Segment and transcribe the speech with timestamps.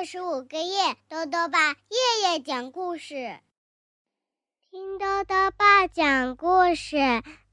[0.00, 3.38] 二十五个夜，豆豆爸夜夜讲故事，
[4.70, 6.96] 听豆豆爸讲故事，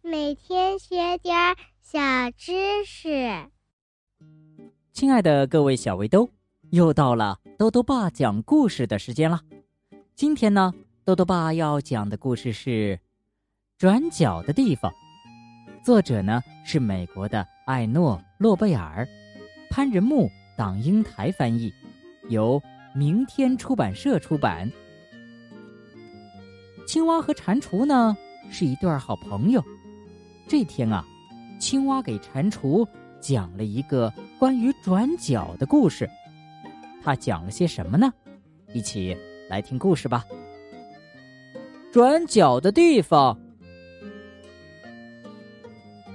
[0.02, 2.00] 每天学点小
[2.38, 3.50] 知识。
[4.94, 6.32] 亲爱的各位小围兜，
[6.70, 9.42] 又到了豆豆爸讲故事的时间了。
[10.16, 12.70] 今天呢，豆豆爸要讲的故事是
[13.78, 14.90] 《转角的地方》，
[15.84, 19.06] 作者呢是美国的艾诺·诺贝尔，
[19.70, 21.74] 潘仁木、党英台翻译，
[22.30, 22.62] 由
[22.94, 24.70] 明天出版社出版。
[26.86, 28.16] 青蛙和蟾蜍呢
[28.50, 29.64] 是一对好朋友。
[30.48, 31.06] 这天啊，
[31.60, 32.88] 青蛙给蟾蜍
[33.20, 36.10] 讲了一个关于转角的故事。
[37.04, 38.14] 他讲了些什么呢？
[38.74, 39.18] 一起。
[39.50, 40.26] 来听故事吧。
[41.90, 43.40] 转角的地方，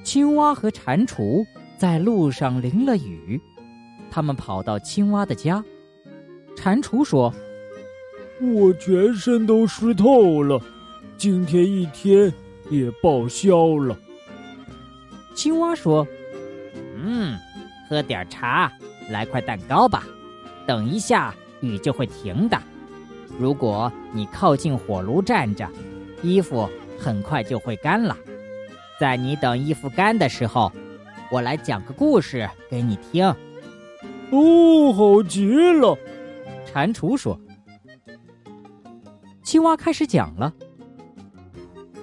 [0.04, 1.42] 青蛙和蟾蜍
[1.78, 3.40] 在路上淋了雨，
[4.10, 5.64] 他们跑到青蛙的家。
[6.62, 7.34] 蟾蜍说
[8.40, 10.60] ：“我全身都湿透了，
[11.16, 12.32] 今天一天
[12.70, 13.98] 也报销了。”
[15.34, 16.06] 青蛙说
[16.96, 17.36] ：“嗯，
[17.90, 18.70] 喝点茶，
[19.10, 20.04] 来块蛋糕吧，
[20.64, 22.56] 等一下雨就会停的。”
[23.40, 25.68] 如果你靠近火炉站着，
[26.22, 28.16] 衣服很快就会干了。
[29.00, 30.70] 在你等衣服干的时候，
[31.28, 33.26] 我来讲个故事给你听。
[34.30, 35.98] 哦，好极了！
[36.72, 37.38] 蟾蜍说。
[39.42, 40.52] 青蛙开始讲了。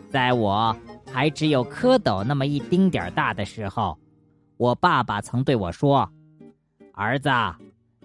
[0.09, 0.76] 在我
[1.11, 3.98] 还只有蝌蚪那么一丁点儿大的时候，
[4.58, 6.09] 我爸爸曾对我说
[6.94, 7.30] ：“儿子，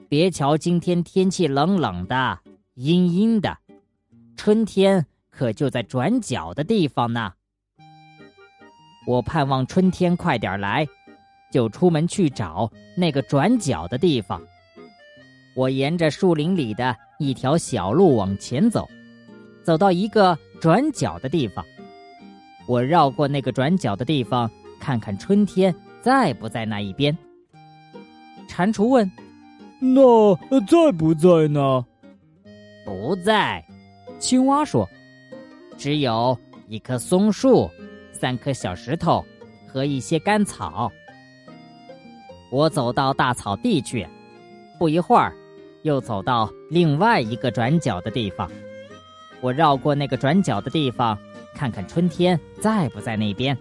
[0.09, 2.39] 别瞧今天天气冷冷的。”
[2.75, 3.57] 阴阴的，
[4.37, 7.33] 春天可就在转角的地方呢。
[9.07, 10.85] 我盼望春天快点来，
[11.53, 14.43] 就出门去找那个转角的地方。
[15.55, 18.89] 我沿着树林里的一条小路往前走，
[19.63, 21.65] 走到一个转角的地方，
[22.67, 27.17] 我绕过那个转角的地方，看看春天在不在那一边。
[28.49, 29.11] 蟾蜍问
[29.81, 30.37] ：“那
[30.67, 31.85] 在不在呢？”
[32.85, 33.65] 不在，
[34.19, 34.89] 青蛙说
[35.79, 37.71] ：“只有一棵松树，
[38.13, 39.25] 三颗小石头
[39.67, 40.91] 和一些干草。”
[42.53, 44.07] 我走到大草地去，
[44.79, 45.35] 不一会儿，
[45.85, 48.51] 又走到另外一个转角的地方。
[49.43, 51.19] 我绕过那个转角的地方，
[51.55, 53.57] 看看春天在不在那边。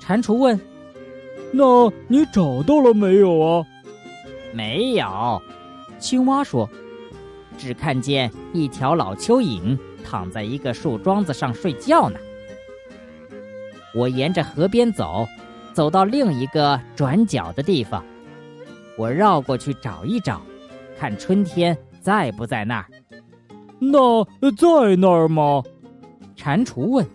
[0.00, 0.58] 蟾蜍问
[1.52, 3.66] ：“那你找到了没有啊
[4.54, 5.40] ？”“没有。”
[6.00, 6.68] 青蛙说。
[7.58, 12.18] 只看见一条老蚯蚓躺在一个树桩子上睡觉呢。
[13.94, 15.26] 我沿着河边走，
[15.72, 18.04] 走到另一个转角的地方，
[18.98, 20.42] 我绕过去找一找，
[20.98, 22.86] 看春天在不在那儿。
[23.78, 25.62] 那在那儿吗？
[26.34, 27.06] 蟾蜍问。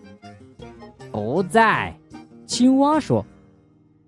[1.10, 1.94] 不在，
[2.46, 3.24] 青蛙说。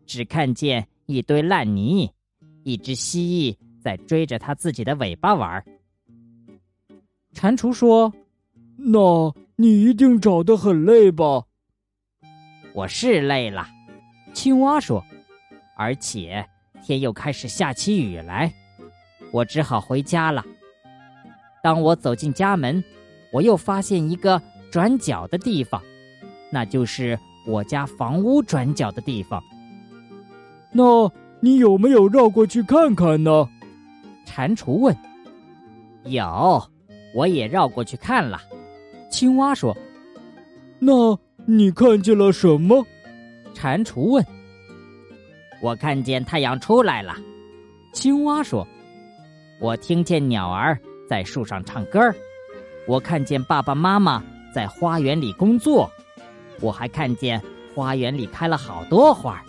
[0.06, 2.10] 只看见一堆烂泥，
[2.62, 5.64] 一只蜥蜴在追着它自己的尾巴玩。
[7.32, 8.12] 蟾蜍说
[8.76, 11.42] ：“那你一定找得很累吧？”
[12.74, 13.66] 我是累了，
[14.34, 15.02] 青蛙说
[15.76, 16.46] ：“而且
[16.82, 18.52] 天又开始下起雨来，
[19.34, 20.44] 我只好回家了。”
[21.60, 22.82] 当我走进家门，
[23.32, 24.40] 我又发现一个
[24.70, 25.82] 转角的地方，
[26.52, 29.42] 那就是我家房屋转角的地方。
[30.70, 33.48] 那你有没有绕过去看看呢？
[34.24, 34.96] 蟾蜍问。
[36.04, 36.62] “有。”
[37.14, 38.40] 我也绕过去看了，
[39.08, 39.76] 青蛙说
[40.80, 42.84] ：“那你看见了什么？”
[43.54, 44.26] 蟾蜍问。
[45.62, 47.16] “我看见太阳出来了。”
[47.94, 48.66] 青蛙说。
[49.64, 52.14] “我听见鸟儿在树上唱歌儿，
[52.86, 54.22] 我看见爸爸妈妈
[54.54, 55.90] 在花园里工作，
[56.60, 57.40] 我还看见
[57.74, 59.42] 花园里开了好多花。”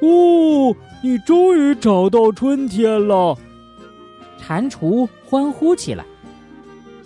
[0.00, 3.36] 哦，你终于找到春天了！
[4.40, 6.02] 蟾蜍欢呼起来。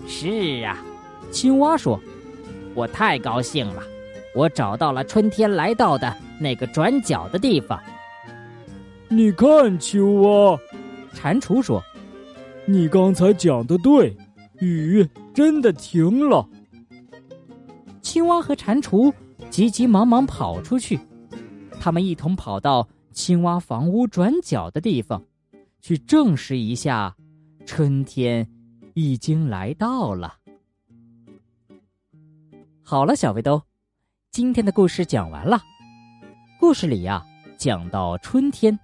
[0.06, 0.78] 是啊，
[1.32, 2.00] 青蛙说
[2.76, 3.82] ：“我太高兴了，
[4.36, 7.82] 我找到了春天来到的那个转角的地方。”
[9.10, 10.56] 你看，青蛙，
[11.12, 11.82] 蟾蜍说
[12.70, 14.14] ：“你刚才讲的对，
[14.60, 16.46] 雨真的停了。”
[18.02, 19.10] 青蛙和蟾蜍
[19.48, 21.00] 急急忙忙跑出去，
[21.80, 25.24] 他们一同跑到青蛙房屋转角的地方，
[25.80, 27.16] 去证实一下
[27.64, 28.46] 春天。
[28.94, 30.38] 已经来到了。
[32.82, 33.62] 好了，小围兜，
[34.32, 35.60] 今天的故事讲完了。
[36.58, 37.24] 故事里呀，
[37.56, 38.76] 讲到春天，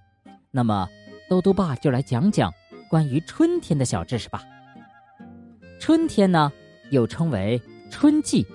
[0.51, 0.87] 那么
[1.29, 2.49] 兜兜爸就来讲讲
[2.89, 4.43] 关于春天的小知识吧。
[5.79, 6.51] 春天呢，
[6.89, 8.45] 又称为春季，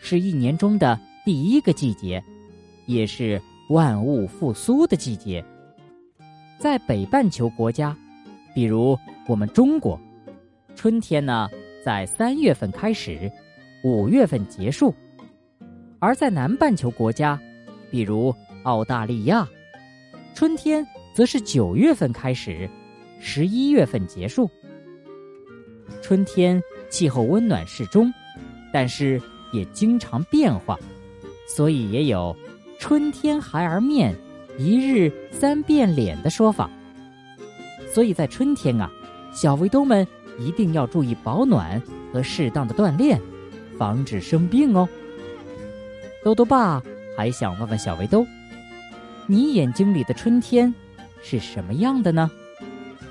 [0.00, 2.22] 是一年中的第一个季节，
[2.86, 5.44] 也是万物复苏的季节。
[6.58, 7.96] 在北半球国家，
[8.54, 10.00] 比如我们中国，
[10.74, 11.48] 春天呢
[11.84, 13.30] 在三月份开始，
[13.84, 14.94] 五月份结束；
[15.98, 17.38] 而在南半球国家，
[17.90, 19.46] 比如澳大利亚，
[20.34, 22.70] 春天则是九月份开始，
[23.20, 24.50] 十一月份结束。
[26.02, 28.12] 春天气候温暖适中，
[28.72, 29.20] 但是
[29.52, 30.78] 也经常变化，
[31.48, 32.36] 所以也有
[32.78, 34.14] “春天孩儿面，
[34.58, 36.70] 一日三变脸”的说法。
[37.92, 38.90] 所以在春天啊，
[39.32, 40.06] 小围兜们
[40.38, 41.80] 一定要注意保暖
[42.12, 43.20] 和适当的锻炼，
[43.78, 44.88] 防止生病哦。
[46.22, 46.82] 兜兜爸
[47.16, 48.26] 还想问问小围兜，
[49.26, 50.72] 你眼睛里的春天
[51.22, 52.30] 是什么样的呢？